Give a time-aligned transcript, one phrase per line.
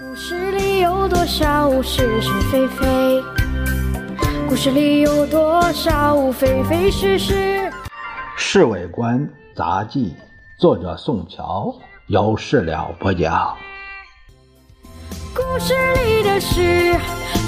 [0.00, 3.22] 故事里有多少是是非非？
[4.48, 7.34] 故事里有多少非非是是？
[8.34, 10.16] 《侍卫官杂记》，
[10.58, 11.74] 作者宋乔，
[12.06, 13.54] 有事了不讲。
[15.34, 15.74] 故事
[16.06, 16.98] 里的事，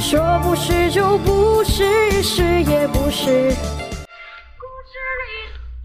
[0.02, 3.54] 说不是就不是，是也不是。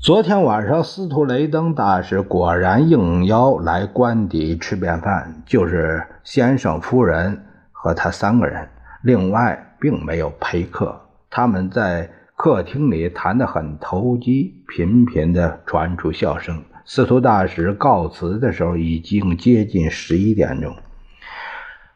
[0.02, 8.70] 昨天晚上，司徒雷登大使果然应邀来官邸吃便饭，就是先生、夫人和他三个人，
[9.04, 11.02] 另外并没有陪客。
[11.30, 16.64] 他们在客厅里谈得很投机，频频地传出笑声。
[16.86, 20.74] 司徒大使告辞的时候，已经接近十一点钟。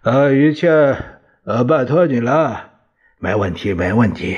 [0.01, 0.98] 呃，一切
[1.45, 2.71] 呃，拜托你了，
[3.17, 4.35] 没问题，没问题。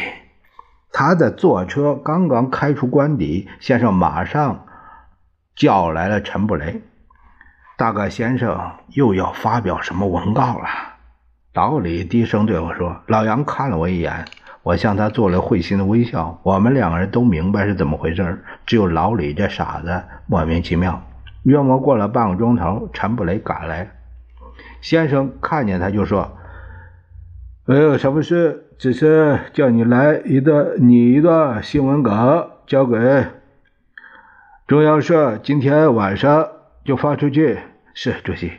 [0.97, 4.65] 他的坐车刚刚开出官邸，先生马上
[5.53, 6.81] 叫来了陈布雷。
[7.75, 10.65] 大概先生又要发表什么文告了？
[11.53, 14.23] 老李低声对我说：“老杨看了我一眼，
[14.63, 16.39] 我向他做了会心的微笑。
[16.43, 21.03] 我们两个人都明白是怎么回事，只有老李这傻子莫名其妙。”
[21.43, 23.91] 约莫过了半个钟头，陈布雷赶来，
[24.79, 26.37] 先生看见他就说。
[27.67, 32.97] 没有什么事，只是叫你来一段，你一段新闻稿交给
[34.67, 36.47] 中央社，今天晚上
[36.83, 37.59] 就发出去。
[37.93, 38.51] 是主席。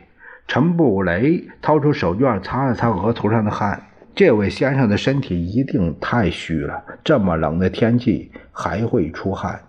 [0.47, 3.83] 陈布雷掏出手绢擦了擦额头上的汗。
[4.15, 9.59] 这位先生的身体一定太虚了，这么冷的天气还会出汗。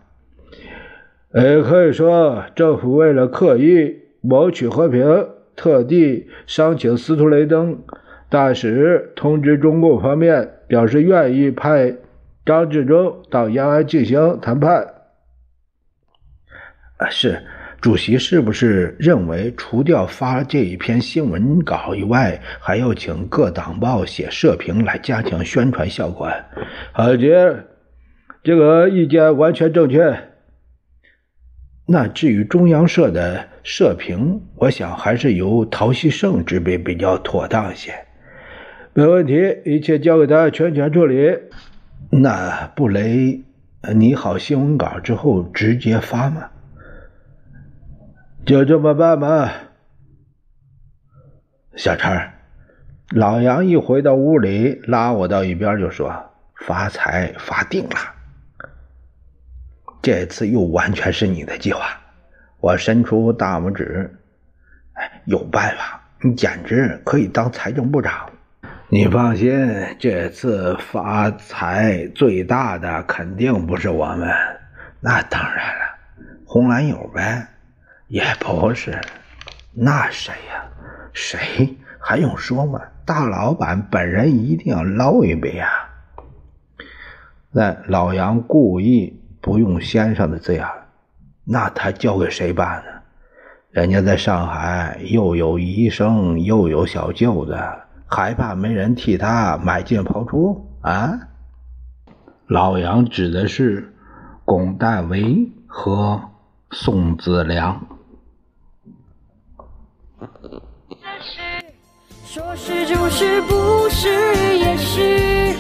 [1.33, 7.81] 呃，可以说政府为了刻意谋取和平，特地商请斯图雷登。
[8.31, 11.95] 大使通知中共方面，表示愿意派
[12.45, 14.87] 张治中到延安进行谈判。
[16.99, 17.43] 啊，是
[17.81, 26.29] 主席是不是认为除掉发这一篇新闻稿以外，还要请各党报写社评来加强宣传效果？
[26.93, 27.65] 好杰，
[28.43, 30.19] 这个意见完全正确。
[31.87, 37.95] 那至于中央社的社评，我想还是由陶希圣执笔比较妥当些。
[38.99, 41.39] 没问题，一切交给他全权处理。
[42.11, 43.45] 那布雷
[43.95, 46.51] 拟好新闻稿之后直接发吗？
[48.45, 49.53] 就这么办吧。
[51.77, 52.29] 小陈，
[53.11, 56.13] 老杨一回到屋里，拉我到一边就说
[56.67, 57.97] ：“发财发定了，
[60.03, 61.87] 这次又完全是你的计划。”
[62.59, 64.19] 我伸出大拇指
[64.95, 68.29] ：“哎，有办法，你简直可以当财政部长。”
[68.91, 69.53] 你放心，
[69.99, 74.35] 这次发财最大的肯定不是我们。
[74.99, 75.85] 那当然了，
[76.47, 77.47] 红蓝友呗，
[78.07, 78.99] 也不是。
[79.75, 80.65] 那谁呀？
[81.13, 82.81] 谁还用说吗？
[83.05, 85.69] 大老板本人一定要捞一笔啊！
[87.51, 90.67] 那老杨故意不用“先生”的字眼，
[91.45, 92.93] 那他交给谁办呢？
[93.71, 97.55] 人家在上海又有医生，又有小舅子。
[98.09, 101.21] 害怕没人替他买进抛出啊！
[102.47, 103.95] 老杨指的是
[104.45, 106.21] 龚大为和
[106.71, 107.87] 宋子良。
[112.25, 114.09] 说是就是，不是
[114.57, 115.55] 也是。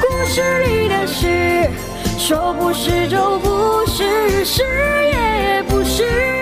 [0.00, 1.70] 故事里的事，
[2.18, 4.62] 说不是就不是，是
[5.08, 6.41] 也不是。